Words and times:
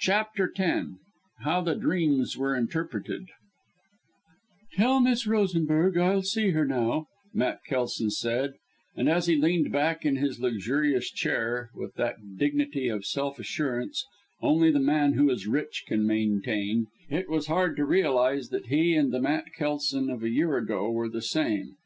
CHAPTER 0.00 0.52
X 0.58 0.88
HOW 1.44 1.60
THE 1.60 1.76
DREAMS 1.76 2.36
WERE 2.36 2.56
INTERPRETED 2.56 3.28
"Tell 4.72 4.98
Miss 4.98 5.28
Rosenberg 5.28 5.96
I'll 5.96 6.22
see 6.22 6.50
her 6.50 6.66
now," 6.66 7.06
Matt 7.32 7.60
Kelson 7.64 8.10
said; 8.10 8.54
and 8.96 9.08
as 9.08 9.28
he 9.28 9.36
leaned 9.36 9.70
back 9.70 10.04
in 10.04 10.16
his 10.16 10.40
luxurious 10.40 11.08
chair 11.08 11.70
with 11.72 11.94
that 11.94 12.36
dignity 12.36 12.88
of 12.88 13.06
self 13.06 13.38
assurance 13.38 14.04
only 14.42 14.72
the 14.72 14.80
man 14.80 15.12
who 15.12 15.30
is 15.30 15.46
rich 15.46 15.84
can 15.86 16.04
maintain, 16.04 16.88
it 17.08 17.28
was 17.28 17.46
hard 17.46 17.76
to 17.76 17.84
realise 17.84 18.48
that 18.48 18.66
he 18.66 18.96
and 18.96 19.12
the 19.14 19.20
Matt 19.20 19.54
Kelson 19.54 20.10
of 20.10 20.24
a 20.24 20.30
year 20.30 20.56
ago 20.56 20.90
were 20.90 21.08
the 21.08 21.22
same. 21.22 21.76